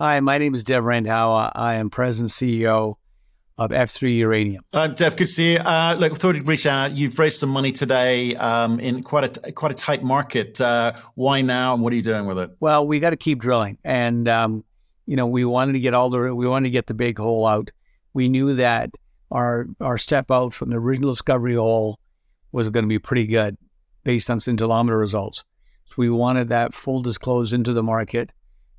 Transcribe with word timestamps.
Hi, 0.00 0.18
my 0.20 0.38
name 0.38 0.54
is 0.54 0.64
Dev 0.64 0.82
Randhawa. 0.82 1.52
I 1.54 1.74
am 1.74 1.90
President 1.90 2.30
CEO 2.30 2.94
of 3.58 3.70
F3 3.70 4.16
Uranium. 4.16 4.64
Uh, 4.72 4.86
Dev, 4.86 5.14
good 5.14 5.26
to 5.26 5.30
see 5.30 5.52
you. 5.52 5.58
Uh, 5.58 5.94
look, 5.98 6.16
thought 6.16 6.36
I'd 6.36 6.48
reach 6.48 6.64
out. 6.64 6.96
You've 6.96 7.18
raised 7.18 7.38
some 7.38 7.50
money 7.50 7.70
today 7.70 8.34
um, 8.36 8.80
in 8.80 9.02
quite 9.02 9.36
a 9.36 9.52
quite 9.52 9.72
a 9.72 9.74
tight 9.74 10.02
market. 10.02 10.58
Uh, 10.58 10.94
why 11.16 11.42
now, 11.42 11.74
and 11.74 11.82
what 11.82 11.92
are 11.92 11.96
you 11.96 12.02
doing 12.02 12.24
with 12.24 12.38
it? 12.38 12.50
Well, 12.60 12.86
we 12.86 12.98
got 12.98 13.10
to 13.10 13.18
keep 13.18 13.40
drilling, 13.40 13.76
and 13.84 14.26
um, 14.26 14.64
you 15.04 15.16
know, 15.16 15.26
we 15.26 15.44
wanted 15.44 15.74
to 15.74 15.80
get 15.80 15.92
all 15.92 16.08
the 16.08 16.34
we 16.34 16.48
wanted 16.48 16.68
to 16.68 16.70
get 16.70 16.86
the 16.86 16.94
big 16.94 17.18
hole 17.18 17.46
out. 17.46 17.70
We 18.14 18.30
knew 18.30 18.54
that 18.54 18.92
our 19.30 19.66
our 19.82 19.98
step 19.98 20.30
out 20.30 20.54
from 20.54 20.70
the 20.70 20.78
original 20.78 21.12
discovery 21.12 21.56
hole 21.56 22.00
was 22.52 22.70
going 22.70 22.84
to 22.84 22.88
be 22.88 22.98
pretty 22.98 23.26
good 23.26 23.58
based 24.02 24.30
on 24.30 24.38
scintillometer 24.38 24.98
results. 24.98 25.44
So 25.88 25.96
we 25.98 26.08
wanted 26.08 26.48
that 26.48 26.72
full 26.72 27.02
disclose 27.02 27.52
into 27.52 27.74
the 27.74 27.82
market, 27.82 28.32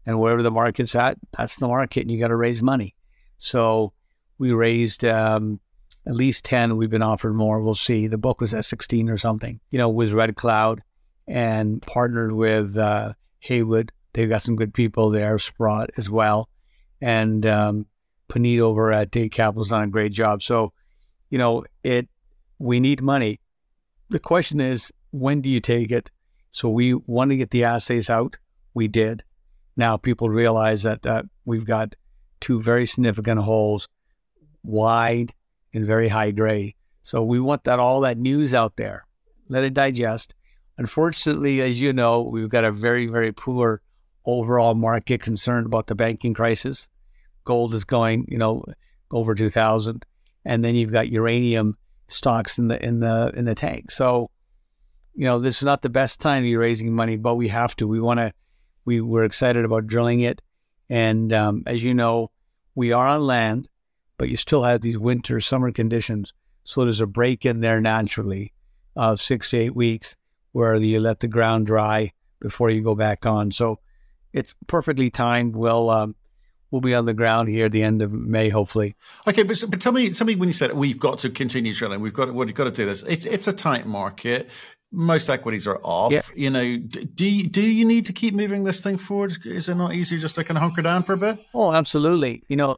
and 0.05 0.19
wherever 0.19 0.41
the 0.41 0.51
market's 0.51 0.95
at, 0.95 1.17
that's 1.37 1.55
the 1.55 1.67
market, 1.67 2.01
and 2.01 2.11
you 2.11 2.19
got 2.19 2.29
to 2.29 2.35
raise 2.35 2.61
money. 2.61 2.95
So 3.37 3.93
we 4.37 4.53
raised 4.53 5.05
um, 5.05 5.59
at 6.05 6.15
least 6.15 6.45
10. 6.45 6.77
We've 6.77 6.89
been 6.89 7.01
offered 7.01 7.33
more. 7.33 7.61
We'll 7.61 7.75
see. 7.75 8.07
The 8.07 8.17
book 8.17 8.41
was 8.41 8.53
at 8.53 8.65
16 8.65 9.09
or 9.09 9.17
something, 9.17 9.59
you 9.69 9.77
know, 9.77 9.89
with 9.89 10.13
Red 10.13 10.35
Cloud 10.35 10.81
and 11.27 11.81
partnered 11.81 12.31
with 12.31 12.77
uh, 12.77 13.13
Haywood. 13.39 13.91
They've 14.13 14.29
got 14.29 14.41
some 14.41 14.55
good 14.55 14.73
people 14.73 15.09
there, 15.09 15.37
Sprott 15.39 15.91
as 15.97 16.09
well. 16.09 16.49
And 16.99 17.45
um, 17.45 17.87
Puneet 18.29 18.59
over 18.59 18.91
at 18.91 19.11
Day 19.11 19.29
Capital's 19.29 19.69
done 19.69 19.83
a 19.83 19.87
great 19.87 20.11
job. 20.11 20.43
So, 20.43 20.73
you 21.29 21.37
know, 21.37 21.63
it 21.83 22.07
we 22.59 22.79
need 22.79 23.01
money. 23.01 23.39
The 24.09 24.19
question 24.19 24.59
is, 24.59 24.91
when 25.11 25.41
do 25.41 25.49
you 25.49 25.59
take 25.59 25.91
it? 25.91 26.11
So 26.51 26.69
we 26.69 26.93
want 26.93 27.31
to 27.31 27.37
get 27.37 27.51
the 27.51 27.63
assays 27.63 28.09
out. 28.09 28.37
We 28.73 28.87
did. 28.87 29.23
Now 29.81 29.97
people 29.97 30.29
realize 30.29 30.83
that, 30.83 31.01
that 31.01 31.25
we've 31.43 31.65
got 31.65 31.95
two 32.39 32.61
very 32.61 32.85
significant 32.85 33.39
holes 33.41 33.87
wide 34.61 35.33
and 35.73 35.87
very 35.87 36.09
high 36.09 36.29
grade. 36.31 36.75
So 37.01 37.23
we 37.23 37.39
want 37.39 37.63
that 37.63 37.79
all 37.79 38.01
that 38.01 38.17
news 38.17 38.53
out 38.53 38.75
there. 38.75 39.07
Let 39.49 39.63
it 39.63 39.73
digest. 39.73 40.35
Unfortunately, 40.77 41.61
as 41.61 41.81
you 41.81 41.93
know, 41.93 42.21
we've 42.21 42.53
got 42.57 42.63
a 42.63 42.71
very, 42.71 43.07
very 43.07 43.31
poor 43.31 43.81
overall 44.23 44.75
market 44.75 45.19
concerned 45.19 45.65
about 45.65 45.87
the 45.87 45.95
banking 45.95 46.35
crisis. 46.35 46.87
Gold 47.43 47.73
is 47.73 47.83
going, 47.83 48.25
you 48.27 48.37
know, 48.37 48.63
over 49.09 49.33
two 49.33 49.49
thousand. 49.49 50.05
And 50.45 50.63
then 50.63 50.75
you've 50.75 50.91
got 50.91 51.09
uranium 51.09 51.75
stocks 52.07 52.59
in 52.59 52.67
the 52.67 52.77
in 52.85 52.99
the 52.99 53.31
in 53.35 53.45
the 53.45 53.55
tank. 53.55 53.89
So, 53.89 54.29
you 55.15 55.25
know, 55.25 55.39
this 55.39 55.57
is 55.57 55.63
not 55.63 55.81
the 55.81 55.89
best 55.89 56.21
time 56.21 56.43
to 56.43 56.49
be 56.49 56.55
raising 56.55 56.93
money, 56.93 57.17
but 57.17 57.35
we 57.35 57.47
have 57.47 57.75
to. 57.77 57.87
We 57.87 57.99
want 57.99 58.19
to. 58.19 58.31
We 58.85 59.01
we're 59.01 59.23
excited 59.23 59.65
about 59.65 59.87
drilling 59.87 60.21
it, 60.21 60.41
and 60.89 61.31
um, 61.33 61.63
as 61.65 61.83
you 61.83 61.93
know, 61.93 62.31
we 62.75 62.91
are 62.91 63.07
on 63.07 63.21
land 63.21 63.67
but 64.21 64.29
you 64.29 64.37
still 64.37 64.61
have 64.61 64.81
these 64.81 64.99
winter 64.99 65.39
summer 65.39 65.71
conditions. 65.71 66.31
So 66.63 66.83
there's 66.83 67.01
a 67.01 67.07
break 67.07 67.43
in 67.43 67.61
there 67.61 67.81
naturally 67.81 68.53
of 68.95 69.19
six 69.19 69.49
to 69.49 69.57
eight 69.57 69.75
weeks 69.75 70.15
where 70.51 70.75
you 70.75 70.99
let 70.99 71.21
the 71.21 71.27
ground 71.27 71.65
dry 71.65 72.11
before 72.39 72.69
you 72.69 72.83
go 72.83 72.93
back 72.93 73.25
on. 73.25 73.49
So 73.49 73.79
it's 74.31 74.53
perfectly 74.67 75.09
timed. 75.09 75.55
We'll 75.55 75.89
um, 75.89 76.15
we'll 76.69 76.81
be 76.81 76.93
on 76.93 77.05
the 77.05 77.15
ground 77.15 77.49
here 77.49 77.65
at 77.65 77.71
the 77.71 77.81
end 77.81 78.03
of 78.03 78.11
May, 78.11 78.49
hopefully. 78.49 78.95
Okay, 79.25 79.41
but, 79.41 79.59
but 79.67 79.81
tell 79.81 79.91
me, 79.91 80.11
tell 80.11 80.27
me 80.27 80.35
when 80.35 80.49
you 80.49 80.53
said 80.53 80.71
we've 80.73 80.99
got 80.99 81.17
to 81.19 81.31
continue 81.31 81.73
drilling, 81.73 81.99
we've 81.99 82.13
got 82.13 82.25
to, 82.25 82.33
we've 82.33 82.53
got 82.53 82.65
to 82.65 82.71
do 82.71 82.85
this. 82.85 83.01
It's 83.01 83.25
it's 83.25 83.47
a 83.47 83.53
tight 83.53 83.87
market. 83.87 84.51
Most 84.91 85.29
equities 85.29 85.67
are 85.67 85.79
off. 85.83 86.11
Yeah. 86.11 86.21
You 86.35 86.49
know, 86.49 86.77
do 86.77 87.25
you, 87.25 87.47
do 87.47 87.61
you 87.61 87.85
need 87.85 88.05
to 88.07 88.13
keep 88.13 88.33
moving 88.33 88.65
this 88.65 88.81
thing 88.81 88.97
forward? 88.97 89.37
Is 89.45 89.69
it 89.69 89.75
not 89.75 89.93
easier 89.93 90.19
just 90.19 90.35
to 90.35 90.43
kind 90.43 90.57
of 90.57 90.63
hunker 90.63 90.81
down 90.81 91.03
for 91.03 91.13
a 91.13 91.17
bit? 91.17 91.39
Oh, 91.53 91.73
absolutely. 91.73 92.43
You 92.49 92.57
know, 92.57 92.77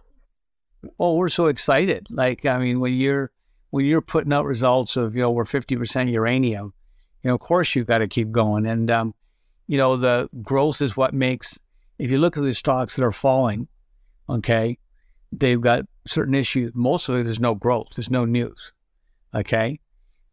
oh, 1.00 1.16
we're 1.16 1.30
so 1.30 1.47
excited. 1.47 2.08
Like, 2.09 2.45
I 2.45 2.59
mean, 2.59 2.80
when 2.80 2.94
you're 2.94 3.31
when 3.72 3.86
you're 3.86 4.02
putting 4.02 4.31
out 4.31 4.45
results 4.45 4.95
of 4.95 5.16
you 5.16 5.22
know 5.22 5.31
we're 5.31 5.45
fifty 5.45 5.75
percent 5.75 6.09
uranium, 6.09 6.73
you 7.23 7.29
know, 7.29 7.35
of 7.35 7.40
course 7.40 7.75
you've 7.75 7.88
got 7.88 8.00
to 8.00 8.07
keep 8.07 8.31
going. 8.31 8.68
And 8.68 8.91
um, 8.91 9.16
you 9.68 9.78
know, 9.78 9.96
the 9.96 10.29
growth 10.41 10.81
is 10.81 10.96
what 10.96 11.13
makes. 11.13 11.57
If 11.97 12.12
you 12.12 12.19
look 12.19 12.38
at 12.38 12.44
the 12.44 12.53
stocks 12.53 12.96
that 12.96 13.03
are 13.03 13.12
falling, 13.12 13.68
okay, 14.29 14.78
they've 15.31 15.62
got 15.62 15.85
certain 16.06 16.35
issues. 16.35 16.73
Most 16.75 17.09
of 17.09 17.16
it, 17.16 17.23
there's 17.23 17.40
no 17.40 17.56
growth. 17.56 17.90
There's 17.96 18.12
no 18.12 18.25
news. 18.25 18.73
Okay, 19.34 19.79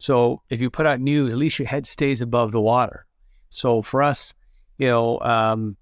so 0.01 0.43
if 0.51 0.61
you 0.61 0.71
put 0.71 0.87
out 0.87 1.01
news, 1.01 1.31
at 1.31 1.39
least 1.39 1.59
your 1.59 1.69
head 1.69 1.87
stays 1.87 2.21
above 2.21 2.51
the 2.51 2.61
water. 2.61 3.07
So 3.51 3.83
for 3.83 4.03
us, 4.03 4.35
you 4.79 4.89
know, 4.89 5.21
um, 5.21 5.77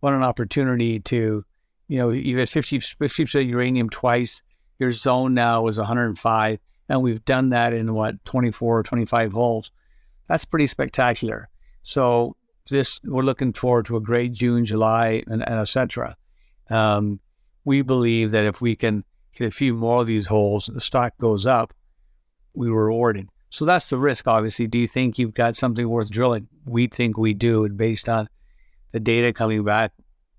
what 0.00 0.14
an 0.14 0.22
opportunity 0.22 1.00
to 1.00 1.44
you 1.92 1.98
know, 1.98 2.08
you 2.08 2.38
had 2.38 2.48
50, 2.48 2.80
percent 2.98 3.46
uranium 3.46 3.90
twice. 3.90 4.40
Your 4.78 4.92
zone 4.92 5.34
now 5.34 5.66
is 5.68 5.76
105. 5.76 6.58
And 6.88 7.02
we've 7.02 7.22
done 7.26 7.50
that 7.50 7.74
in 7.74 7.92
what, 7.92 8.24
24 8.24 8.78
or 8.78 8.82
25 8.82 9.32
holes. 9.32 9.70
That's 10.26 10.46
pretty 10.46 10.68
spectacular. 10.68 11.50
So 11.82 12.34
this, 12.70 12.98
we're 13.04 13.22
looking 13.22 13.52
forward 13.52 13.84
to 13.86 13.96
a 13.96 14.00
great 14.00 14.32
June, 14.32 14.64
July, 14.64 15.22
and, 15.26 15.46
and 15.46 15.60
etc. 15.60 16.16
Um, 16.70 17.20
we 17.66 17.82
believe 17.82 18.30
that 18.30 18.46
if 18.46 18.62
we 18.62 18.74
can 18.74 19.04
hit 19.30 19.46
a 19.46 19.50
few 19.50 19.74
more 19.74 20.00
of 20.00 20.06
these 20.06 20.28
holes, 20.28 20.70
the 20.72 20.80
stock 20.80 21.12
goes 21.18 21.44
up, 21.44 21.74
we 22.54 22.70
were 22.70 22.86
rewarded. 22.86 23.28
So 23.52 23.66
that's 23.66 23.90
the 23.90 23.98
risk, 23.98 24.26
obviously. 24.26 24.66
Do 24.66 24.78
you 24.78 24.86
think 24.86 25.18
you've 25.18 25.34
got 25.34 25.56
something 25.56 25.86
worth 25.86 26.10
drilling? 26.10 26.48
We 26.64 26.86
think 26.86 27.18
we 27.18 27.34
do. 27.34 27.64
And 27.64 27.76
based 27.76 28.08
on 28.08 28.30
the 28.92 28.98
data 28.98 29.34
coming 29.34 29.62
back, 29.62 29.92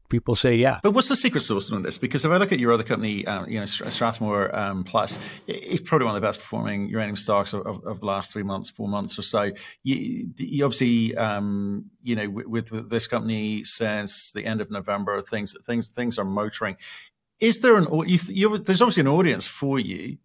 people 0.10 0.34
say, 0.34 0.56
yeah. 0.56 0.80
But 0.82 0.96
what's 0.96 1.10
the 1.10 1.16
secret 1.16 1.42
sauce 1.42 1.72
on 1.72 1.84
this? 1.84 2.00
Because 2.00 2.26
if 2.26 2.32
I 2.32 2.38
look 2.38 2.52
at 2.52 2.60
your 2.60 2.72
other 2.72 2.84
company, 2.84 3.24
um, 3.28 3.48
you 3.48 3.60
know, 3.60 3.66
Strathmore 3.66 4.54
um, 4.58 4.84
Plus, 4.84 5.20
it's 5.46 5.84
probably 5.88 6.06
one 6.06 6.16
of 6.16 6.22
the 6.24 6.28
best 6.28 6.40
performing 6.40 6.90
uranium 6.90 7.16
stocks 7.16 7.54
of, 7.54 7.68
of, 7.68 7.86
of, 7.86 8.00
the 8.00 8.08
last 8.08 8.34
three 8.34 8.42
months, 8.42 8.72
four 8.72 8.88
months 8.88 9.20
or 9.20 9.22
so. 9.22 9.52
You, 9.84 10.34
you 10.36 10.66
obviously, 10.66 11.16
um, 11.16 11.92
you 12.02 12.16
know, 12.16 12.28
with, 12.32 12.72
with, 12.72 12.90
this 12.90 13.06
company 13.06 13.64
since 13.64 14.32
the 14.32 14.44
end 14.44 14.60
of 14.60 14.72
November, 14.72 15.22
things 15.22 15.54
things 15.68 15.88
things 15.88 16.18
are 16.18 16.26
motoring. 16.26 16.78
Is 17.40 17.60
there 17.60 17.78
an 17.78 17.88
you, 18.08 18.58
there's 18.58 18.82
obviously 18.82 19.02
an 19.02 19.08
audience 19.08 19.46
for 19.46 19.80
you 19.80 20.18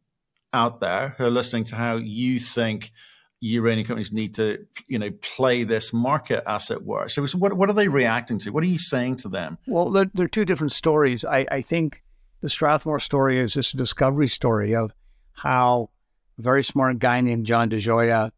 out 0.52 0.80
there 0.80 1.14
who 1.18 1.24
are 1.24 1.30
listening 1.30 1.64
to 1.64 1.76
how 1.76 1.96
you 1.96 2.40
think 2.40 2.92
uranium 3.40 3.86
companies 3.86 4.12
need 4.12 4.34
to, 4.34 4.66
you 4.86 4.98
know, 4.98 5.10
play 5.20 5.64
this 5.64 5.92
market, 5.92 6.42
as 6.46 6.70
it 6.70 6.84
were. 6.84 7.08
So, 7.08 7.26
what 7.38 7.52
what 7.52 7.70
are 7.70 7.74
they 7.74 7.88
reacting 7.88 8.38
to? 8.40 8.50
What 8.50 8.62
are 8.64 8.68
you 8.68 8.78
saying 8.78 9.16
to 9.16 9.28
them? 9.28 9.58
Well, 9.66 9.90
they're, 9.90 10.10
they're 10.14 10.28
two 10.28 10.44
different 10.44 10.72
stories. 10.72 11.24
I, 11.24 11.46
I 11.50 11.60
think 11.60 12.02
the 12.40 12.48
Strathmore 12.48 13.00
story 13.00 13.38
is 13.38 13.54
just 13.54 13.74
a 13.74 13.76
discovery 13.76 14.28
story 14.28 14.74
of 14.74 14.92
how 15.32 15.90
a 16.38 16.42
very 16.42 16.64
smart 16.64 16.98
guy 16.98 17.20
named 17.20 17.46
John 17.46 17.70
DeJoia 17.70 18.30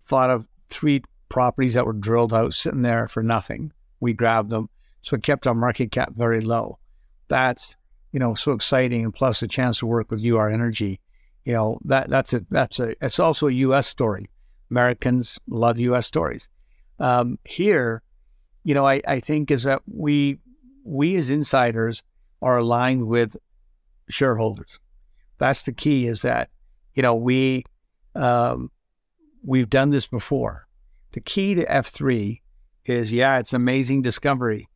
thought 0.00 0.30
of 0.30 0.48
three 0.68 1.02
properties 1.28 1.74
that 1.74 1.86
were 1.86 1.92
drilled 1.92 2.32
out 2.32 2.54
sitting 2.54 2.82
there 2.82 3.08
for 3.08 3.22
nothing. 3.22 3.72
We 4.00 4.12
grabbed 4.12 4.50
them, 4.50 4.68
so 5.02 5.16
it 5.16 5.22
kept 5.22 5.46
our 5.46 5.54
market 5.54 5.90
cap 5.90 6.12
very 6.14 6.40
low. 6.40 6.78
That's 7.28 7.76
you 8.12 8.20
know 8.20 8.34
so 8.34 8.52
exciting, 8.52 9.04
and 9.04 9.14
plus 9.14 9.40
the 9.40 9.48
chance 9.48 9.78
to 9.80 9.86
work 9.86 10.10
with 10.10 10.24
UR 10.24 10.48
Energy. 10.48 11.00
You 11.46 11.52
know 11.52 11.78
that 11.84 12.10
that's 12.10 12.34
a 12.34 12.44
that's 12.50 12.80
a 12.80 12.94
it's 13.00 13.20
also 13.20 13.46
a 13.46 13.52
U.S. 13.52 13.86
story 13.86 14.28
Americans 14.68 15.38
love 15.46 15.78
U.S. 15.78 16.04
stories. 16.04 16.48
Um, 16.98 17.38
here, 17.44 18.02
you 18.64 18.74
know, 18.74 18.84
I, 18.84 19.00
I 19.06 19.20
think 19.20 19.52
is 19.52 19.62
that 19.62 19.82
we 19.86 20.40
we 20.82 21.14
as 21.14 21.30
insiders 21.30 22.02
are 22.42 22.58
aligned 22.58 23.06
with 23.06 23.36
shareholders. 24.08 24.80
That's 25.38 25.62
the 25.62 25.72
key. 25.72 26.08
Is 26.08 26.22
that 26.22 26.50
you 26.94 27.02
know 27.04 27.14
we 27.14 27.64
um, 28.16 28.72
we've 29.44 29.70
done 29.70 29.90
this 29.90 30.08
before. 30.08 30.66
The 31.12 31.20
key 31.20 31.54
to 31.54 31.72
F 31.72 31.86
three 31.86 32.42
is 32.84 33.12
yeah, 33.12 33.38
it's 33.38 33.52
amazing 33.52 34.02
discovery. 34.02 34.68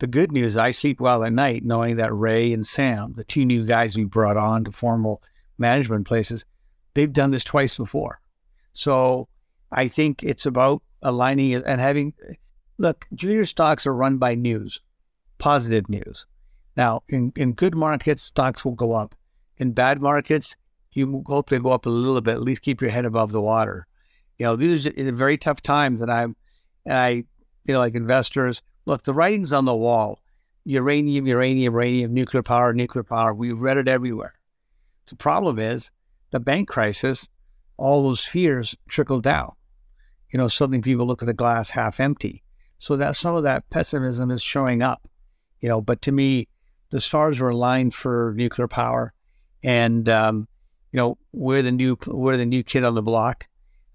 The 0.00 0.06
good 0.06 0.32
news, 0.32 0.54
I 0.54 0.70
sleep 0.72 1.00
well 1.00 1.24
at 1.24 1.32
night 1.32 1.64
knowing 1.64 1.96
that 1.96 2.12
Ray 2.12 2.52
and 2.52 2.66
Sam, 2.66 3.14
the 3.14 3.24
two 3.24 3.46
new 3.46 3.64
guys 3.64 3.96
we 3.96 4.04
brought 4.04 4.36
on 4.36 4.64
to 4.64 4.72
formal 4.72 5.22
management 5.58 6.06
places, 6.06 6.44
they've 6.94 7.12
done 7.12 7.30
this 7.30 7.44
twice 7.44 7.76
before. 7.76 8.20
So 8.72 9.28
I 9.70 9.88
think 9.88 10.22
it's 10.22 10.46
about 10.46 10.82
aligning 11.02 11.50
it 11.52 11.62
and 11.66 11.80
having 11.80 12.14
look, 12.78 13.06
junior 13.14 13.44
stocks 13.44 13.86
are 13.86 13.94
run 13.94 14.18
by 14.18 14.34
news, 14.34 14.80
positive 15.38 15.88
news. 15.88 16.26
Now, 16.76 17.02
in, 17.08 17.32
in 17.36 17.52
good 17.52 17.74
markets, 17.74 18.22
stocks 18.22 18.64
will 18.64 18.72
go 18.72 18.94
up. 18.94 19.14
In 19.58 19.72
bad 19.72 20.02
markets, 20.02 20.56
you 20.92 21.22
hope 21.26 21.50
they 21.50 21.58
go 21.58 21.70
up 21.70 21.86
a 21.86 21.90
little 21.90 22.20
bit, 22.20 22.34
at 22.34 22.42
least 22.42 22.62
keep 22.62 22.80
your 22.80 22.90
head 22.90 23.04
above 23.04 23.32
the 23.32 23.40
water. 23.40 23.86
You 24.38 24.46
know, 24.46 24.56
these 24.56 24.86
are 24.86 25.12
very 25.12 25.38
tough 25.38 25.60
times 25.62 26.00
and 26.00 26.10
I'm 26.10 26.36
and 26.84 26.94
I, 26.94 27.08
you 27.64 27.72
know, 27.72 27.78
like 27.78 27.94
investors, 27.94 28.60
look, 28.84 29.04
the 29.04 29.14
writing's 29.14 29.52
on 29.52 29.64
the 29.64 29.74
wall. 29.74 30.20
Uranium, 30.64 31.26
uranium, 31.26 31.74
uranium, 31.74 32.14
nuclear 32.14 32.42
power, 32.42 32.72
nuclear 32.72 33.04
power. 33.04 33.34
We've 33.34 33.58
read 33.58 33.76
it 33.76 33.88
everywhere. 33.88 34.34
The 35.06 35.16
problem 35.16 35.58
is 35.58 35.90
the 36.30 36.40
bank 36.40 36.68
crisis 36.68 37.28
all 37.76 38.02
those 38.04 38.24
fears 38.24 38.76
trickle 38.88 39.20
down. 39.20 39.52
You 40.30 40.38
know, 40.38 40.48
suddenly 40.48 40.80
people 40.80 41.06
look 41.06 41.22
at 41.22 41.26
the 41.26 41.34
glass 41.34 41.70
half 41.70 42.00
empty. 42.00 42.42
So 42.78 42.96
that 42.96 43.16
some 43.16 43.34
of 43.34 43.44
that 43.44 43.68
pessimism 43.70 44.30
is 44.30 44.42
showing 44.42 44.82
up. 44.82 45.08
You 45.60 45.68
know, 45.68 45.80
but 45.80 46.02
to 46.02 46.12
me, 46.12 46.48
the 46.90 47.00
stars 47.00 47.40
were 47.40 47.48
aligned 47.48 47.94
for 47.94 48.34
nuclear 48.36 48.68
power, 48.68 49.14
and 49.62 50.08
um, 50.08 50.48
you 50.92 50.98
know 50.98 51.18
we're 51.32 51.62
the 51.62 51.72
new 51.72 51.96
we're 52.06 52.36
the 52.36 52.44
new 52.44 52.62
kid 52.62 52.84
on 52.84 52.94
the 52.94 53.02
block 53.02 53.48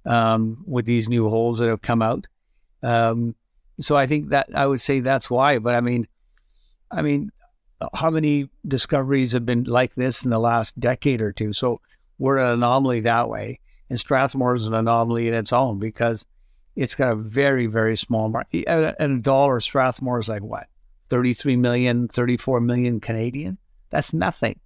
um, 0.05 0.63
with 0.65 0.85
these 0.85 1.07
new 1.07 1.29
holes 1.29 1.59
that 1.59 1.69
have 1.69 1.81
come 1.81 2.01
out. 2.01 2.27
Um, 2.81 3.35
so 3.79 3.95
I 3.95 4.07
think 4.07 4.29
that 4.29 4.47
I 4.55 4.65
would 4.65 4.81
say 4.81 5.01
that's 5.01 5.29
why. 5.29 5.59
But 5.59 5.75
I 5.75 5.81
mean, 5.81 6.07
I 6.89 7.03
mean, 7.03 7.31
how 7.93 8.09
many 8.09 8.49
discoveries 8.67 9.33
have 9.33 9.45
been 9.45 9.63
like 9.63 9.95
this 9.95 10.23
in 10.23 10.29
the 10.29 10.39
last 10.39 10.79
decade 10.79 11.21
or 11.21 11.31
two? 11.31 11.53
So 11.53 11.81
we're 12.17 12.37
an 12.37 12.51
anomaly 12.51 13.01
that 13.01 13.29
way, 13.29 13.59
and 13.89 13.99
Strathmore 13.99 14.55
is 14.55 14.65
an 14.65 14.73
anomaly 14.73 15.27
in 15.27 15.33
its 15.33 15.53
own 15.53 15.79
because 15.79 16.25
it's 16.75 16.95
got 16.95 17.11
a 17.11 17.15
very 17.15 17.67
very 17.67 17.97
small 17.97 18.29
market. 18.29 18.65
At 18.67 18.99
a 18.99 19.17
dollar, 19.17 19.59
Strathmore 19.59 20.19
is 20.19 20.29
like 20.29 20.43
what 20.43 20.67
33 21.09 21.55
million, 21.55 22.07
34 22.07 22.61
million 22.61 22.99
Canadian. 22.99 23.57
That's 23.89 24.13
nothing 24.13 24.59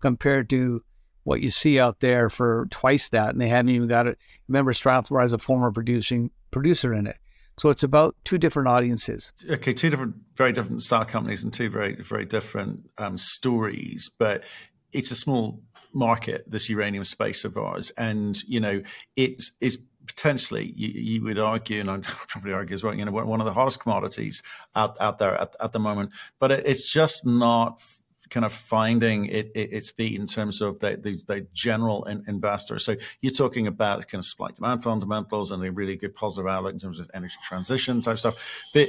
compared 0.00 0.48
to 0.50 0.82
what 1.24 1.40
you 1.40 1.50
see 1.50 1.78
out 1.78 2.00
there 2.00 2.30
for 2.30 2.66
twice 2.70 3.08
that, 3.10 3.30
and 3.30 3.40
they 3.40 3.48
haven't 3.48 3.70
even 3.70 3.88
got 3.88 4.06
it. 4.06 4.18
Remember, 4.46 4.72
Strathmore 4.72 5.20
has 5.20 5.32
a 5.32 5.38
former 5.38 5.70
producing 5.70 6.30
producer 6.50 6.92
in 6.92 7.06
it, 7.06 7.18
so 7.58 7.68
it's 7.70 7.82
about 7.82 8.16
two 8.24 8.38
different 8.38 8.68
audiences. 8.68 9.32
Okay, 9.48 9.72
two 9.72 9.90
different, 9.90 10.14
very 10.36 10.52
different 10.52 10.82
style 10.82 11.04
companies 11.04 11.42
and 11.42 11.52
two 11.52 11.68
very, 11.68 11.96
very 11.96 12.24
different 12.24 12.88
um, 12.98 13.18
stories, 13.18 14.10
but 14.18 14.44
it's 14.92 15.10
a 15.10 15.16
small 15.16 15.60
market, 15.92 16.44
this 16.50 16.68
uranium 16.68 17.04
space 17.04 17.44
of 17.44 17.56
ours, 17.56 17.90
and 17.98 18.42
you 18.44 18.60
know, 18.60 18.82
it's 19.16 19.52
it's 19.60 19.76
potentially 20.06 20.72
you, 20.74 20.88
you, 20.88 21.22
would 21.22 21.38
argue, 21.38 21.80
and 21.80 21.90
I'd 21.90 22.02
probably 22.28 22.52
argue 22.52 22.74
as 22.74 22.82
well, 22.82 22.94
you 22.94 23.04
know, 23.04 23.12
one 23.12 23.40
of 23.40 23.44
the 23.44 23.52
hottest 23.52 23.80
commodities 23.80 24.42
out, 24.74 24.96
out 25.00 25.18
there 25.18 25.38
at, 25.38 25.54
at 25.60 25.72
the 25.72 25.78
moment. 25.78 26.12
But 26.38 26.50
it, 26.50 26.66
it's 26.66 26.90
just 26.90 27.26
not 27.26 27.82
kind 28.30 28.44
of 28.44 28.52
finding 28.52 29.26
it, 29.26 29.50
it, 29.54 29.72
its 29.72 29.90
feet 29.90 30.18
in 30.18 30.26
terms 30.26 30.60
of 30.60 30.80
the, 30.80 30.96
the, 30.96 31.22
the 31.26 31.46
general 31.52 32.04
in, 32.04 32.24
investor. 32.28 32.78
So 32.78 32.96
you're 33.20 33.32
talking 33.32 33.66
about 33.66 34.06
kind 34.08 34.20
of 34.20 34.26
supply 34.26 34.50
demand 34.50 34.82
fundamentals 34.82 35.50
and 35.50 35.64
a 35.64 35.72
really 35.72 35.96
good 35.96 36.14
positive 36.14 36.48
outlook 36.48 36.72
in 36.72 36.78
terms 36.78 37.00
of 37.00 37.10
energy 37.14 37.36
transition 37.46 38.00
type 38.00 38.18
stuff. 38.18 38.64
But 38.74 38.88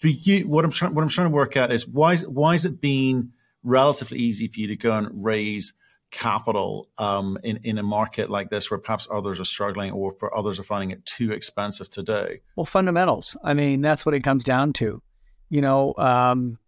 for 0.00 0.08
you, 0.08 0.48
what 0.48 0.64
I'm 0.64 0.70
trying 0.70 0.94
what 0.94 1.02
I'm 1.02 1.08
trying 1.08 1.28
to 1.28 1.34
work 1.34 1.56
out 1.56 1.72
is 1.72 1.86
why 1.86 2.16
why 2.18 2.54
is 2.54 2.64
it 2.64 2.80
been 2.80 3.32
relatively 3.62 4.18
easy 4.18 4.48
for 4.48 4.60
you 4.60 4.68
to 4.68 4.76
go 4.76 4.96
and 4.96 5.08
raise 5.24 5.74
capital 6.10 6.88
um, 6.98 7.38
in 7.42 7.58
in 7.64 7.78
a 7.78 7.82
market 7.82 8.30
like 8.30 8.50
this 8.50 8.70
where 8.70 8.78
perhaps 8.78 9.08
others 9.10 9.40
are 9.40 9.44
struggling 9.44 9.92
or 9.92 10.12
for 10.12 10.36
others 10.36 10.58
are 10.58 10.64
finding 10.64 10.90
it 10.90 11.04
too 11.06 11.32
expensive 11.32 11.88
to 11.90 12.02
do? 12.02 12.38
Well, 12.56 12.66
fundamentals. 12.66 13.36
I 13.42 13.54
mean, 13.54 13.80
that's 13.80 14.06
what 14.06 14.14
it 14.14 14.22
comes 14.22 14.44
down 14.44 14.72
to. 14.74 15.02
You 15.48 15.60
know, 15.60 15.94
um, 15.98 16.58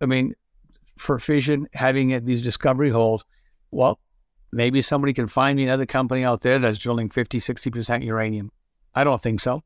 I 0.00 0.06
mean, 0.06 0.34
for 0.96 1.18
fission, 1.18 1.68
having 1.72 2.24
these 2.24 2.42
discovery 2.42 2.90
holes, 2.90 3.24
well, 3.70 4.00
maybe 4.52 4.82
somebody 4.82 5.12
can 5.12 5.26
find 5.26 5.56
me 5.56 5.64
another 5.64 5.86
company 5.86 6.24
out 6.24 6.42
there 6.42 6.58
that's 6.58 6.78
drilling 6.78 7.10
50, 7.10 7.38
60% 7.38 8.04
uranium. 8.04 8.50
I 8.94 9.04
don't 9.04 9.20
think 9.20 9.40
so, 9.40 9.62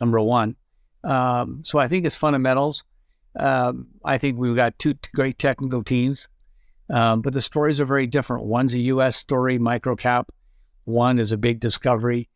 number 0.00 0.20
one. 0.20 0.56
Um, 1.04 1.62
so 1.64 1.78
I 1.78 1.88
think 1.88 2.06
it's 2.06 2.16
fundamentals. 2.16 2.84
Um, 3.38 3.88
I 4.04 4.18
think 4.18 4.38
we've 4.38 4.56
got 4.56 4.78
two 4.78 4.94
great 5.14 5.38
technical 5.38 5.82
teams, 5.82 6.28
um, 6.90 7.22
but 7.22 7.32
the 7.32 7.40
stories 7.40 7.80
are 7.80 7.84
very 7.84 8.06
different. 8.06 8.44
One's 8.44 8.74
a 8.74 8.80
U.S. 8.80 9.16
story, 9.16 9.58
microcap. 9.58 10.26
One 10.84 11.18
is 11.18 11.32
a 11.32 11.36
big 11.36 11.60
discovery, 11.60 12.28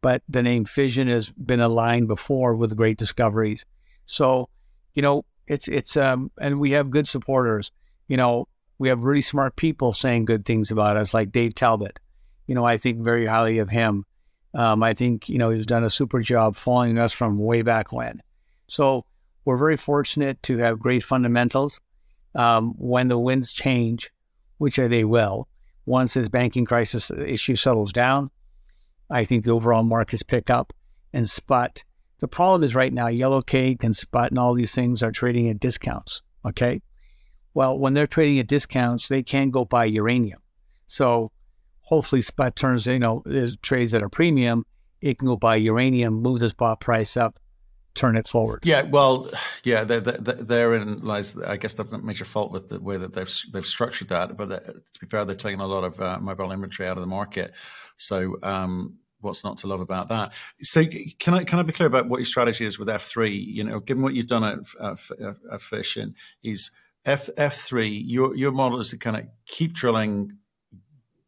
but 0.00 0.22
the 0.28 0.42
name 0.42 0.64
fission 0.64 1.08
has 1.08 1.30
been 1.30 1.60
aligned 1.60 2.08
before 2.08 2.54
with 2.54 2.76
great 2.76 2.98
discoveries. 2.98 3.64
So, 4.06 4.48
you 4.94 5.02
know, 5.02 5.24
it's 5.46 5.68
it's 5.68 5.96
um 5.96 6.30
and 6.40 6.60
we 6.60 6.72
have 6.72 6.90
good 6.90 7.08
supporters. 7.08 7.70
You 8.08 8.16
know, 8.16 8.48
we 8.78 8.88
have 8.88 9.04
really 9.04 9.22
smart 9.22 9.56
people 9.56 9.92
saying 9.92 10.24
good 10.24 10.44
things 10.44 10.70
about 10.70 10.96
us, 10.96 11.14
like 11.14 11.32
Dave 11.32 11.54
Talbot. 11.54 11.98
You 12.46 12.54
know, 12.54 12.64
I 12.64 12.76
think 12.76 13.02
very 13.02 13.26
highly 13.26 13.58
of 13.58 13.70
him. 13.70 14.04
Um, 14.54 14.82
I 14.82 14.94
think 14.94 15.28
you 15.28 15.38
know 15.38 15.50
he's 15.50 15.66
done 15.66 15.84
a 15.84 15.90
super 15.90 16.20
job 16.20 16.56
following 16.56 16.98
us 16.98 17.12
from 17.12 17.38
way 17.38 17.62
back 17.62 17.92
when. 17.92 18.20
So 18.68 19.04
we're 19.44 19.56
very 19.56 19.76
fortunate 19.76 20.42
to 20.44 20.58
have 20.58 20.78
great 20.78 21.02
fundamentals. 21.02 21.80
Um, 22.34 22.74
when 22.78 23.08
the 23.08 23.18
winds 23.18 23.52
change, 23.52 24.10
which 24.58 24.76
they 24.76 25.04
will, 25.04 25.46
once 25.86 26.14
this 26.14 26.28
banking 26.28 26.64
crisis 26.64 27.10
issue 27.10 27.54
settles 27.54 27.92
down, 27.92 28.30
I 29.10 29.24
think 29.24 29.44
the 29.44 29.52
overall 29.52 29.84
markets 29.84 30.22
pick 30.22 30.50
up 30.50 30.72
and 31.12 31.28
spot 31.28 31.84
the 32.20 32.28
problem 32.28 32.62
is 32.64 32.74
right 32.74 32.92
now, 32.92 33.08
yellow 33.08 33.42
cake 33.42 33.82
and 33.84 33.96
spot 33.96 34.30
and 34.30 34.38
all 34.38 34.54
these 34.54 34.74
things 34.74 35.02
are 35.02 35.12
trading 35.12 35.48
at 35.48 35.60
discounts. 35.60 36.22
Okay. 36.44 36.82
Well, 37.54 37.78
when 37.78 37.94
they're 37.94 38.06
trading 38.06 38.38
at 38.38 38.46
discounts, 38.46 39.08
they 39.08 39.22
can 39.22 39.50
go 39.50 39.64
buy 39.64 39.84
uranium. 39.84 40.40
So 40.86 41.30
hopefully 41.82 42.22
spot 42.22 42.56
turns, 42.56 42.86
you 42.86 42.98
know, 42.98 43.22
trades 43.62 43.94
at 43.94 44.02
a 44.02 44.08
premium. 44.08 44.64
It 45.00 45.18
can 45.18 45.28
go 45.28 45.36
buy 45.36 45.56
uranium, 45.56 46.14
move 46.14 46.40
the 46.40 46.50
spot 46.50 46.80
price 46.80 47.16
up, 47.16 47.38
turn 47.94 48.16
it 48.16 48.26
forward. 48.26 48.64
Yeah, 48.64 48.82
well, 48.82 49.30
yeah, 49.62 49.84
therein 49.84 50.98
lies, 50.98 51.38
I 51.38 51.56
guess, 51.56 51.74
the 51.74 51.84
major 51.84 52.24
fault 52.24 52.50
with 52.50 52.68
the 52.68 52.80
way 52.80 52.96
that 52.96 53.12
they've 53.12 53.32
they've 53.52 53.66
structured 53.66 54.08
that. 54.08 54.36
But 54.36 54.50
uh, 54.50 54.60
to 54.60 55.00
be 55.00 55.06
fair, 55.06 55.24
they've 55.24 55.38
taken 55.38 55.60
a 55.60 55.66
lot 55.66 55.84
of 55.84 56.00
uh, 56.00 56.18
mobile 56.20 56.50
inventory 56.52 56.88
out 56.88 56.96
of 56.96 57.02
the 57.02 57.06
market. 57.06 57.52
So 57.96 58.38
um, 58.42 58.98
what's 59.24 59.42
not 59.42 59.58
to 59.58 59.66
love 59.66 59.80
about 59.80 60.08
that? 60.10 60.32
So 60.62 60.84
can 61.18 61.34
I 61.34 61.44
can 61.44 61.58
I 61.58 61.62
be 61.62 61.72
clear 61.72 61.88
about 61.88 62.08
what 62.08 62.18
your 62.18 62.26
strategy 62.26 62.64
is 62.64 62.78
with 62.78 62.88
F 62.88 63.02
three? 63.02 63.34
You 63.34 63.64
know, 63.64 63.80
given 63.80 64.02
what 64.02 64.14
you've 64.14 64.26
done 64.26 64.44
at, 64.44 64.58
at, 64.80 64.98
at 65.52 65.62
Fission, 65.62 66.14
is 66.42 66.70
F 67.04 67.28
F 67.36 67.56
three 67.56 67.88
your 67.88 68.36
your 68.36 68.52
model 68.52 68.80
is 68.80 68.90
to 68.90 68.98
kind 68.98 69.16
of 69.16 69.24
keep 69.46 69.72
drilling, 69.72 70.38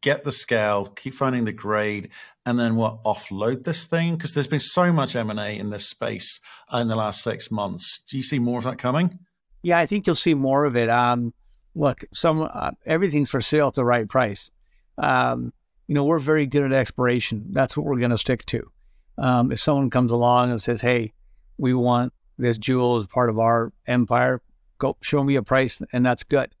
get 0.01 0.23
the 0.23 0.31
scale, 0.31 0.85
keep 0.85 1.13
finding 1.13 1.45
the 1.45 1.51
grade, 1.51 2.09
and 2.45 2.59
then 2.59 2.75
what 2.75 3.03
offload 3.03 3.63
this 3.63 3.85
thing 3.85 4.15
because 4.15 4.33
there's 4.33 4.47
been 4.47 4.59
so 4.59 4.93
much 4.93 5.15
M 5.15 5.29
and 5.29 5.39
A 5.39 5.51
in 5.51 5.69
this 5.69 5.87
space 5.87 6.39
in 6.71 6.87
the 6.87 6.95
last 6.95 7.21
six 7.21 7.51
months. 7.51 8.03
Do 8.09 8.17
you 8.17 8.23
see 8.23 8.39
more 8.39 8.57
of 8.57 8.63
that 8.63 8.77
coming? 8.77 9.19
Yeah, 9.63 9.79
I 9.79 9.85
think 9.85 10.07
you'll 10.07 10.15
see 10.15 10.33
more 10.33 10.65
of 10.65 10.75
it. 10.75 10.89
Um, 10.89 11.33
look, 11.75 12.05
some 12.13 12.47
uh, 12.51 12.71
everything's 12.85 13.29
for 13.29 13.41
sale 13.41 13.67
at 13.67 13.73
the 13.73 13.83
right 13.83 14.07
price. 14.07 14.49
Um, 14.97 15.51
you 15.87 15.95
know, 15.95 16.03
we're 16.03 16.19
very 16.19 16.45
good 16.45 16.63
at 16.63 16.73
exploration. 16.73 17.45
That's 17.49 17.75
what 17.75 17.85
we're 17.85 17.99
going 17.99 18.11
to 18.11 18.17
stick 18.17 18.45
to. 18.47 18.71
Um, 19.17 19.51
if 19.51 19.59
someone 19.59 19.89
comes 19.89 20.11
along 20.11 20.51
and 20.51 20.61
says, 20.61 20.81
"Hey, 20.81 21.13
we 21.57 21.73
want 21.73 22.13
this 22.37 22.57
jewel 22.57 22.97
as 22.97 23.07
part 23.07 23.29
of 23.29 23.39
our 23.39 23.73
empire," 23.87 24.41
go 24.77 24.97
show 25.01 25.23
me 25.23 25.35
a 25.35 25.41
price, 25.41 25.81
and 25.91 26.05
that's 26.05 26.23
good. 26.23 26.53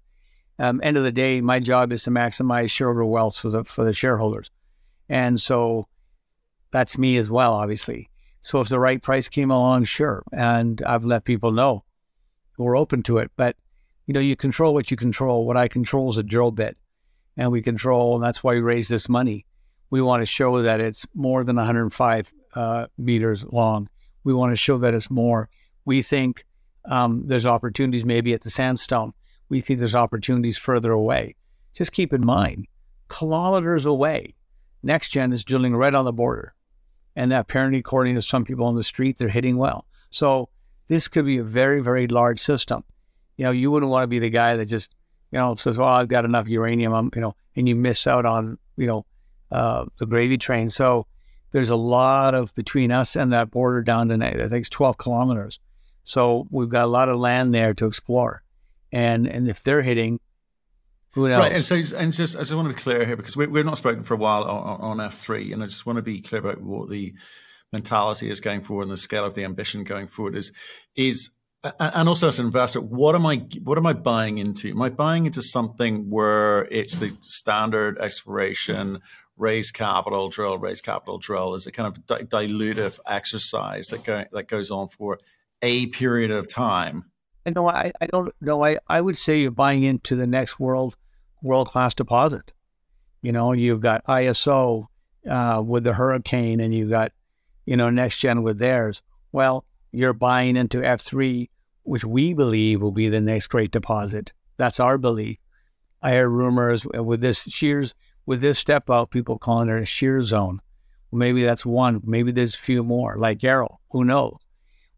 Um, 0.57 0.79
end 0.81 0.97
of 0.97 1.03
the 1.03 1.11
day, 1.11 1.39
my 1.41 1.59
job 1.59 1.91
is 1.91 2.03
to 2.03 2.09
maximize 2.09 2.71
shareholder 2.71 3.05
wealth 3.05 3.37
for 3.37 3.49
the 3.49 3.63
for 3.63 3.83
the 3.83 3.93
shareholders, 3.93 4.49
and 5.07 5.39
so 5.39 5.87
that's 6.71 6.97
me 6.97 7.17
as 7.17 7.29
well, 7.29 7.53
obviously. 7.53 8.09
So 8.41 8.59
if 8.61 8.69
the 8.69 8.79
right 8.79 9.01
price 9.01 9.27
came 9.29 9.51
along, 9.51 9.83
sure, 9.83 10.23
and 10.31 10.81
I've 10.83 11.05
let 11.05 11.25
people 11.25 11.51
know 11.51 11.83
we're 12.57 12.77
open 12.77 13.03
to 13.03 13.17
it. 13.17 13.31
But 13.35 13.55
you 14.07 14.13
know, 14.13 14.19
you 14.19 14.35
control 14.35 14.73
what 14.73 14.89
you 14.89 14.97
control. 14.97 15.45
What 15.45 15.57
I 15.57 15.67
control 15.67 16.09
is 16.09 16.17
a 16.17 16.23
drill 16.23 16.51
bit 16.51 16.77
and 17.37 17.51
we 17.51 17.61
control, 17.61 18.15
and 18.15 18.23
that's 18.23 18.43
why 18.43 18.53
we 18.55 18.61
raise 18.61 18.87
this 18.87 19.07
money. 19.07 19.45
We 19.89 20.01
want 20.01 20.21
to 20.21 20.25
show 20.25 20.61
that 20.63 20.81
it's 20.81 21.05
more 21.13 21.43
than 21.43 21.55
105 21.55 22.33
uh, 22.53 22.87
meters 22.97 23.45
long. 23.45 23.89
We 24.23 24.33
want 24.33 24.51
to 24.51 24.57
show 24.57 24.77
that 24.79 24.93
it's 24.93 25.09
more. 25.09 25.49
We 25.85 26.01
think 26.01 26.43
um, 26.85 27.27
there's 27.27 27.45
opportunities 27.45 28.03
maybe 28.03 28.33
at 28.33 28.41
the 28.41 28.49
sandstone. 28.49 29.13
We 29.49 29.61
think 29.61 29.79
there's 29.79 29.95
opportunities 29.95 30.57
further 30.57 30.91
away. 30.91 31.35
Just 31.73 31.91
keep 31.91 32.11
in 32.11 32.25
mind, 32.25 32.67
kilometers 33.07 33.85
away, 33.85 34.33
NexGen 34.85 35.31
is 35.31 35.43
drilling 35.43 35.75
right 35.75 35.93
on 35.93 36.05
the 36.05 36.13
border. 36.13 36.53
And 37.15 37.31
that 37.31 37.41
apparently, 37.41 37.79
according 37.79 38.15
to 38.15 38.21
some 38.21 38.45
people 38.45 38.65
on 38.65 38.75
the 38.75 38.83
street, 38.83 39.17
they're 39.17 39.29
hitting 39.29 39.57
well. 39.57 39.87
So 40.09 40.49
this 40.87 41.07
could 41.07 41.25
be 41.25 41.37
a 41.37 41.43
very, 41.43 41.81
very 41.81 42.07
large 42.07 42.39
system. 42.39 42.83
You 43.37 43.45
know, 43.45 43.51
you 43.51 43.71
wouldn't 43.71 43.91
want 43.91 44.03
to 44.03 44.07
be 44.07 44.19
the 44.19 44.29
guy 44.29 44.55
that 44.55 44.65
just 44.65 44.95
you 45.37 45.43
know, 45.43 45.53
says, 45.53 45.77
"Well, 45.77 45.87
I've 45.87 46.07
got 46.07 46.25
enough 46.25 46.47
uranium," 46.47 46.93
I'm, 46.93 47.11
you 47.13 47.21
know, 47.21 47.35
and 47.55 47.69
you 47.69 47.75
miss 47.75 48.07
out 48.07 48.25
on, 48.25 48.57
you 48.75 48.87
know, 48.87 49.05
uh, 49.51 49.85
the 49.99 50.07
gravy 50.07 50.39
train. 50.39 50.69
So 50.69 51.05
there's 51.51 51.69
a 51.69 51.75
lot 51.75 52.33
of 52.33 52.55
between 52.55 52.91
us 52.91 53.15
and 53.15 53.31
that 53.33 53.51
border 53.51 53.83
down 53.83 54.09
to 54.09 54.15
I 54.15 54.47
think 54.47 54.61
it's 54.61 54.69
12 54.69 54.97
kilometers. 54.97 55.59
So 56.03 56.47
we've 56.49 56.69
got 56.69 56.85
a 56.85 56.87
lot 56.87 57.07
of 57.07 57.19
land 57.19 57.53
there 57.53 57.75
to 57.75 57.85
explore, 57.85 58.41
and 58.91 59.27
and 59.27 59.47
if 59.47 59.61
they're 59.61 59.83
hitting, 59.83 60.19
who 61.11 61.29
knows? 61.29 61.39
Right, 61.39 61.51
and 61.51 61.63
so 61.63 61.75
and 61.95 62.11
just 62.11 62.35
I 62.35 62.39
just 62.39 62.55
want 62.55 62.67
to 62.67 62.73
be 62.73 62.81
clear 62.81 63.05
here 63.05 63.15
because 63.15 63.37
we, 63.37 63.45
we've 63.45 63.65
not 63.65 63.77
spoken 63.77 64.03
for 64.03 64.15
a 64.15 64.17
while 64.17 64.43
on, 64.43 64.81
on 64.81 65.01
F 65.01 65.19
three, 65.19 65.53
and 65.53 65.61
I 65.61 65.67
just 65.67 65.85
want 65.85 65.97
to 65.97 66.01
be 66.01 66.19
clear 66.19 66.41
about 66.41 66.61
what 66.61 66.89
the 66.89 67.13
mentality 67.71 68.31
is 68.31 68.39
going 68.39 68.61
forward 68.61 68.83
and 68.83 68.91
the 68.91 68.97
scale 68.97 69.25
of 69.25 69.35
the 69.35 69.43
ambition 69.43 69.83
going 69.83 70.07
forward 70.07 70.35
is 70.35 70.51
is 70.95 71.29
and 71.79 72.09
also 72.09 72.27
as 72.27 72.39
an 72.39 72.45
investor, 72.45 72.81
what 72.81 73.15
am 73.15 73.25
I 73.25 73.37
what 73.63 73.77
am 73.77 73.85
I 73.85 73.93
buying 73.93 74.37
into? 74.37 74.69
Am 74.69 74.81
I 74.81 74.89
buying 74.89 75.25
into 75.25 75.41
something 75.41 76.09
where 76.09 76.65
it's 76.65 76.97
the 76.97 77.15
standard 77.21 77.97
exploration, 77.99 78.99
raise 79.37 79.71
capital, 79.71 80.29
drill, 80.29 80.57
raise 80.57 80.81
capital, 80.81 81.17
drill? 81.17 81.55
Is 81.55 81.67
a 81.67 81.71
kind 81.71 81.87
of 81.87 82.19
a 82.19 82.23
dilutive 82.25 82.99
exercise 83.07 83.87
that 83.87 84.03
go, 84.03 84.25
that 84.31 84.47
goes 84.47 84.71
on 84.71 84.87
for 84.87 85.19
a 85.61 85.87
period 85.87 86.31
of 86.31 86.47
time? 86.47 87.05
no, 87.55 87.69
I, 87.69 87.91
I 88.01 88.07
don't 88.07 88.33
know. 88.41 88.63
I, 88.63 88.77
I 88.87 89.01
would 89.01 89.17
say 89.17 89.39
you're 89.39 89.51
buying 89.51 89.83
into 89.83 90.15
the 90.15 90.27
next 90.27 90.59
world 90.59 90.97
world 91.41 91.67
class 91.67 91.93
deposit. 91.93 92.51
You 93.21 93.31
know, 93.31 93.51
you've 93.53 93.81
got 93.81 94.05
ISO 94.05 94.87
uh, 95.27 95.63
with 95.65 95.83
the 95.83 95.93
hurricane, 95.93 96.59
and 96.59 96.73
you've 96.73 96.89
got 96.89 97.11
you 97.65 97.77
know 97.77 97.87
NexGen 97.87 98.43
with 98.43 98.59
theirs. 98.59 99.01
Well, 99.31 99.65
you're 99.91 100.13
buying 100.13 100.55
into 100.55 100.79
F3, 100.79 101.49
which 101.87 102.03
we 102.03 102.33
believe 102.33 102.81
will 102.81 102.91
be 102.91 103.07
the 103.07 103.21
next 103.21 103.47
great 103.47 103.71
deposit. 103.71 104.33
That's 104.57 104.79
our 104.79 104.97
belief. 104.97 105.37
I 106.01 106.11
heard 106.11 106.29
rumors 106.29 106.85
with 106.85 107.21
this 107.21 107.43
shears 107.43 107.95
with 108.25 108.41
this 108.41 108.59
step 108.59 108.89
out, 108.89 109.09
people 109.09 109.39
calling 109.39 109.69
it 109.69 109.81
a 109.81 109.85
shear 109.85 110.21
zone. 110.21 110.59
Maybe 111.13 111.45
that's 111.45 111.65
one. 111.65 112.01
Maybe 112.03 112.33
there's 112.33 112.55
a 112.55 112.59
few 112.59 112.83
more, 112.83 113.15
like 113.17 113.41
Arrow. 113.41 113.79
Who 113.91 114.03
knows? 114.03 114.35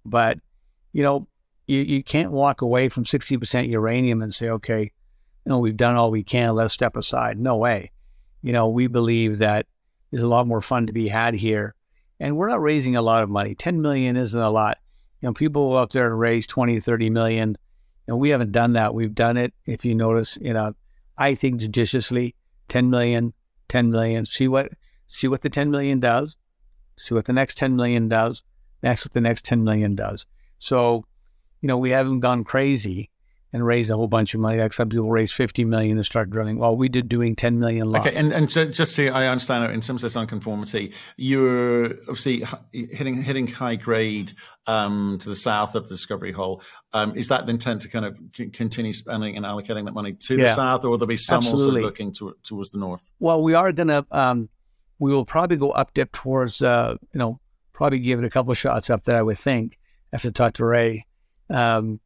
But 0.04 0.40
you 0.92 1.04
know, 1.04 1.28
you, 1.68 1.82
you 1.82 2.04
can't 2.04 2.32
walk 2.32 2.64
away 2.64 2.90
from 2.90 3.04
60% 3.04 3.70
uranium 3.70 4.24
and 4.24 4.34
say, 4.34 4.50
okay, 4.50 4.82
you 4.82 5.50
know, 5.50 5.60
we've 5.60 5.78
done 5.78 5.96
all 5.96 6.10
we 6.10 6.24
can. 6.24 6.56
Let's 6.56 6.74
step 6.74 6.98
aside. 6.98 7.38
No 7.38 7.56
way. 7.56 7.92
You 8.42 8.52
know, 8.52 8.68
we 8.68 8.88
believe 8.88 9.38
that 9.38 9.68
there's 10.10 10.24
a 10.24 10.28
lot 10.28 10.48
more 10.48 10.62
fun 10.62 10.88
to 10.88 10.94
be 10.94 11.08
had 11.08 11.36
here, 11.36 11.76
and 12.20 12.36
we're 12.36 12.50
not 12.50 12.64
raising 12.64 12.96
a 12.96 13.04
lot 13.04 13.22
of 13.22 13.30
money. 13.30 13.54
10 13.54 13.80
million 13.80 14.18
isn't 14.18 14.42
a 14.42 14.50
lot. 14.50 14.80
You 15.22 15.28
know, 15.28 15.34
people 15.34 15.70
go 15.70 15.78
out 15.78 15.92
there 15.92 16.08
and 16.08 16.20
raise 16.20 16.48
20, 16.48 16.80
30 16.80 17.10
million. 17.10 17.58
And 18.08 18.20
we 18.20 18.30
haven't 18.30 18.52
done 18.52 18.74
that. 18.74 18.94
We've 18.94 19.14
done 19.14 19.38
it, 19.38 19.54
if 19.66 19.86
you 19.86 19.94
notice, 19.94 20.38
you 20.42 20.54
know, 20.54 20.74
I 21.18 21.36
think 21.36 21.60
judiciously, 21.60 22.36
10 22.70 22.90
million, 22.90 23.34
10 23.68 23.92
million. 23.92 24.26
See 24.26 24.48
what 24.48 24.72
see 25.08 25.28
what 25.28 25.42
the 25.42 25.50
10 25.50 25.70
million 25.70 26.00
does. 26.00 26.36
See 26.98 27.14
what 27.14 27.26
the 27.26 27.34
next 27.34 27.58
10 27.58 27.76
million 27.76 28.08
does. 28.08 28.44
Next 28.82 29.06
what 29.06 29.14
the 29.14 29.22
next 29.22 29.46
10 29.46 29.64
million 29.64 29.96
does. 29.96 30.26
So, 30.60 31.06
you 31.62 31.68
know, 31.68 31.78
we 31.78 31.90
haven't 31.90 32.22
gone 32.22 32.44
crazy 32.44 33.10
and 33.52 33.66
raise 33.66 33.90
a 33.90 33.96
whole 33.96 34.08
bunch 34.08 34.34
of 34.34 34.40
money. 34.40 34.58
Like 34.58 34.74
some 34.74 34.90
people 34.90 35.10
raise 35.10 35.32
50 35.32 35.66
million 35.66 35.98
to 35.98 36.04
start 36.04 36.30
drilling. 36.30 36.60
Well, 36.60 36.76
we 36.76 36.88
did 36.88 37.10
doing 37.10 37.36
10 37.36 37.60
million 37.60 37.92
lots. 37.92 38.08
Okay, 38.08 38.16
and, 38.16 38.32
and 38.32 38.50
just 38.50 38.96
so 38.96 39.06
I 39.08 39.28
understand 39.28 39.66
it, 39.66 39.72
in 39.72 39.82
terms 39.82 40.04
of 40.04 40.08
this 40.08 40.18
unconformity, 40.18 40.94
you're 41.18 41.94
obviously 42.02 42.44
hitting 42.72 43.22
hitting 43.22 43.48
high 43.48 43.76
grade 43.76 44.34
um, 44.68 45.18
to 45.22 45.30
the 45.30 45.36
south 45.36 45.76
of 45.76 45.88
the 45.88 45.96
discovery 45.96 46.32
hole. 46.32 46.62
Um, 46.94 47.16
is 47.16 47.28
that 47.30 47.46
the 47.46 47.52
intent 47.52 47.82
to 47.82 47.90
kind 47.90 48.06
of 48.06 48.18
continue 48.54 48.94
spending 48.94 49.36
and 49.36 49.46
allocating 49.46 49.86
that 49.86 49.94
money 49.94 50.14
to 50.14 50.36
yeah. 50.36 50.44
the 50.44 50.54
south, 50.54 50.86
or 50.86 50.92
will 50.92 50.98
there 50.98 51.08
be 51.08 51.18
some 51.18 51.38
Absolutely. 51.38 51.82
also 51.82 51.82
looking 51.82 52.14
to, 52.14 52.36
towards 52.44 52.70
the 52.70 52.78
north? 52.78 53.10
Well, 53.20 53.42
we 53.42 53.56
are 53.56 53.72
going 53.72 53.88
to, 53.88 54.06
um, 54.12 54.50
we 55.00 55.12
will 55.12 55.26
probably 55.26 55.58
go 55.58 55.72
up 55.72 55.94
dip 55.94 56.12
towards, 56.12 56.62
uh, 56.62 56.98
you 57.14 57.18
know, 57.18 57.40
probably 57.74 58.00
give 58.00 58.20
it 58.20 58.26
a 58.26 58.30
couple 58.30 58.52
of 58.52 58.58
shots 58.58 58.90
up 58.90 59.06
there, 59.06 59.18
I 59.18 59.22
would 59.22 59.40
think, 59.40 59.80
after 60.14 60.30
talk 60.32 60.54
to 60.56 60.66
Ray. 60.66 61.08
Um, 61.50 62.00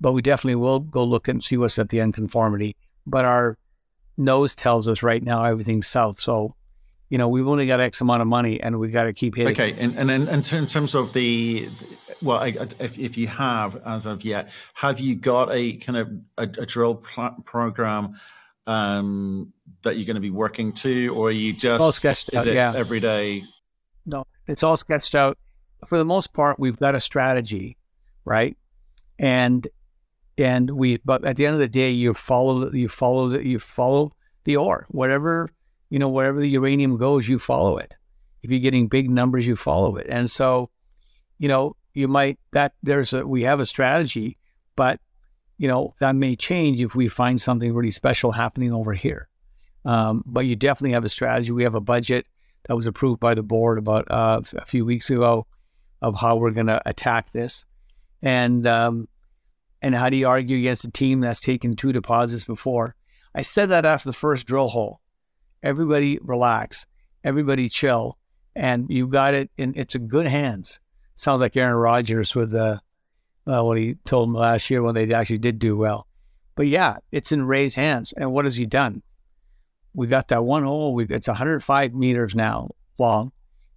but 0.00 0.12
we 0.12 0.22
definitely 0.22 0.56
will 0.56 0.80
go 0.80 1.04
look 1.04 1.28
and 1.28 1.42
see 1.42 1.56
what's 1.56 1.78
at 1.78 1.90
the 1.90 2.00
unconformity. 2.00 2.76
But 3.06 3.24
our 3.24 3.58
nose 4.16 4.54
tells 4.54 4.88
us 4.88 5.02
right 5.02 5.22
now 5.22 5.44
everything's 5.44 5.86
south. 5.86 6.18
So, 6.18 6.54
you 7.08 7.18
know, 7.18 7.28
we've 7.28 7.46
only 7.46 7.66
got 7.66 7.80
X 7.80 8.00
amount 8.00 8.22
of 8.22 8.28
money 8.28 8.60
and 8.60 8.78
we've 8.78 8.92
got 8.92 9.04
to 9.04 9.12
keep 9.12 9.34
hitting. 9.34 9.52
Okay. 9.52 9.72
And, 9.78 10.10
and, 10.10 10.28
in 10.30 10.66
terms 10.66 10.94
of 10.94 11.12
the, 11.12 11.68
well, 12.22 12.38
I, 12.38 12.56
if, 12.78 12.98
if 12.98 13.18
you 13.18 13.26
have 13.26 13.80
as 13.84 14.06
of 14.06 14.24
yet, 14.24 14.50
have 14.74 15.00
you 15.00 15.16
got 15.16 15.52
a 15.52 15.74
kind 15.74 15.98
of 15.98 16.10
a, 16.38 16.62
a 16.62 16.66
drill 16.66 16.96
pl- 16.96 17.36
program 17.44 18.18
um, 18.66 19.52
that 19.82 19.96
you're 19.96 20.06
going 20.06 20.14
to 20.14 20.20
be 20.20 20.30
working 20.30 20.72
to, 20.72 21.08
or 21.08 21.28
are 21.28 21.32
you 21.32 21.52
just 21.52 21.80
all 21.80 21.92
sketched 21.92 22.30
is 22.32 22.46
out, 22.46 22.46
yeah. 22.46 22.72
every 22.74 23.00
day? 23.00 23.44
No, 24.06 24.24
it's 24.46 24.62
all 24.62 24.76
sketched 24.76 25.14
out. 25.14 25.36
For 25.86 25.98
the 25.98 26.04
most 26.04 26.32
part, 26.32 26.58
we've 26.58 26.78
got 26.78 26.94
a 26.94 27.00
strategy, 27.00 27.78
right? 28.24 28.56
And 29.18 29.66
and 30.38 30.70
we 30.70 30.98
but 31.04 31.24
at 31.24 31.36
the 31.36 31.46
end 31.46 31.54
of 31.54 31.60
the 31.60 31.68
day 31.68 31.90
you 31.90 32.14
follow 32.14 32.70
you 32.72 32.88
follow 32.88 33.38
you 33.38 33.58
follow 33.58 34.12
the 34.44 34.56
ore. 34.56 34.86
Whatever 34.88 35.48
you 35.88 35.98
know 35.98 36.08
wherever 36.08 36.40
the 36.40 36.48
uranium 36.48 36.96
goes 36.96 37.28
you 37.28 37.38
follow 37.38 37.76
it. 37.76 37.94
If 38.42 38.50
you're 38.50 38.60
getting 38.60 38.88
big 38.88 39.10
numbers 39.10 39.46
you 39.46 39.56
follow 39.56 39.96
it. 39.96 40.06
And 40.08 40.30
so 40.30 40.70
you 41.38 41.48
know 41.48 41.76
you 41.94 42.08
might 42.08 42.38
that 42.52 42.72
there's 42.82 43.12
a 43.12 43.26
we 43.26 43.42
have 43.42 43.60
a 43.60 43.66
strategy 43.66 44.38
but 44.76 45.00
you 45.58 45.68
know 45.68 45.94
that 46.00 46.14
may 46.14 46.36
change 46.36 46.80
if 46.80 46.94
we 46.94 47.08
find 47.08 47.40
something 47.40 47.74
really 47.74 47.90
special 47.90 48.32
happening 48.32 48.72
over 48.72 48.94
here. 48.94 49.28
Um, 49.84 50.22
but 50.26 50.46
you 50.46 50.56
definitely 50.56 50.92
have 50.92 51.04
a 51.04 51.08
strategy. 51.08 51.52
We 51.52 51.64
have 51.64 51.74
a 51.74 51.80
budget 51.80 52.26
that 52.64 52.76
was 52.76 52.86
approved 52.86 53.20
by 53.20 53.34
the 53.34 53.42
board 53.42 53.78
about 53.78 54.06
uh, 54.10 54.40
a 54.56 54.66
few 54.66 54.84
weeks 54.84 55.10
ago 55.10 55.46
of 56.02 56.16
how 56.16 56.36
we're 56.36 56.50
going 56.50 56.66
to 56.66 56.80
attack 56.86 57.30
this. 57.32 57.64
And 58.22 58.66
um, 58.66 59.08
and 59.82 59.94
how 59.94 60.10
do 60.10 60.16
you 60.16 60.28
argue 60.28 60.58
against 60.58 60.84
a 60.84 60.90
team 60.90 61.20
that's 61.20 61.40
taken 61.40 61.74
two 61.74 61.92
deposits 61.92 62.44
before? 62.44 62.94
I 63.34 63.42
said 63.42 63.70
that 63.70 63.84
after 63.84 64.08
the 64.08 64.12
first 64.14 64.46
drill 64.46 64.68
hole. 64.68 65.00
Everybody 65.62 66.18
relax, 66.22 66.86
everybody 67.22 67.68
chill, 67.68 68.18
and 68.56 68.86
you 68.88 69.06
got 69.06 69.34
it 69.34 69.50
in 69.56 69.74
it's 69.76 69.94
a 69.94 69.98
good 69.98 70.26
hands. 70.26 70.80
Sounds 71.14 71.40
like 71.40 71.56
Aaron 71.56 71.76
Rodgers 71.76 72.34
with 72.34 72.52
the 72.52 72.80
uh, 73.46 73.62
what 73.62 73.78
he 73.78 73.96
told 74.04 74.28
him 74.28 74.34
last 74.34 74.70
year 74.70 74.82
when 74.82 74.94
they 74.94 75.12
actually 75.12 75.38
did 75.38 75.58
do 75.58 75.76
well. 75.76 76.06
But 76.54 76.66
yeah, 76.66 76.98
it's 77.10 77.32
in 77.32 77.46
Ray's 77.46 77.74
hands. 77.74 78.12
And 78.16 78.32
what 78.32 78.44
has 78.44 78.56
he 78.56 78.66
done? 78.66 79.02
We 79.94 80.06
got 80.06 80.28
that 80.28 80.44
one 80.44 80.62
hole. 80.62 80.94
We've, 80.94 81.10
it's 81.10 81.26
105 81.26 81.94
meters 81.94 82.34
now 82.34 82.68
long, 82.98 83.32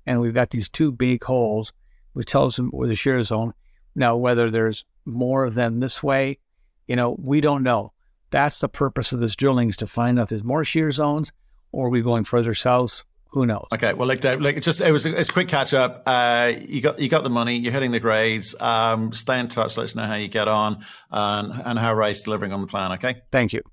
and 0.06 0.22
we've 0.22 0.34
got 0.34 0.50
these 0.50 0.70
two 0.70 0.92
big 0.92 1.24
holes, 1.24 1.74
which 2.14 2.28
tells 2.28 2.56
them 2.56 2.70
where 2.70 2.88
the 2.88 2.96
shear 2.96 3.22
zone. 3.24 3.54
Now, 3.96 4.18
whether 4.18 4.50
there's 4.52 4.86
more 5.06 5.44
of 5.44 5.56
them 5.56 5.80
this 5.80 6.02
way, 6.02 6.40
you 6.88 6.96
know, 6.96 7.16
we 7.20 7.42
don't 7.42 7.64
know. 7.64 7.94
That's 8.32 8.60
the 8.60 8.70
purpose 8.70 9.12
of 9.12 9.20
this 9.20 9.36
drilling 9.36 9.70
is 9.70 9.78
to 9.78 9.88
find 9.88 10.20
out 10.20 10.24
if 10.24 10.30
there's 10.30 10.44
more 10.44 10.66
shear 10.66 10.92
zones 10.92 11.32
or 11.72 11.88
are 11.88 11.90
we 11.90 12.02
going 12.02 12.24
further 12.24 12.54
south? 12.54 13.04
Who 13.32 13.48
knows? 13.48 13.66
Okay, 13.74 13.94
well, 13.94 14.08
like, 14.08 14.22
Dev, 14.22 14.40
like 14.42 14.58
it's 14.58 14.66
just 14.66 14.80
it 14.80 14.92
was 14.92 15.08
a, 15.08 15.20
it's 15.20 15.30
a 15.30 15.34
quick 15.34 15.48
catch 15.48 15.74
up. 15.74 16.04
Uh, 16.06 16.54
you 16.68 16.82
got 16.82 17.00
you 17.00 17.10
got 17.10 17.24
the 17.24 17.32
money. 17.32 17.58
You're 17.58 17.74
hitting 17.74 17.90
the 17.90 18.00
grades. 18.00 18.54
Um, 18.60 19.12
stay 19.12 19.40
in 19.40 19.48
touch. 19.48 19.76
Let 19.76 19.86
us 19.86 19.96
know 19.96 20.04
how 20.04 20.14
you 20.14 20.28
get 20.28 20.48
on 20.48 20.86
and, 21.10 21.52
and 21.66 21.80
how 21.80 21.96
Ray's 21.96 22.22
delivering 22.22 22.54
on 22.54 22.62
the 22.62 22.68
plan. 22.68 22.92
Okay. 22.92 23.24
Thank 23.32 23.54
you. 23.54 23.64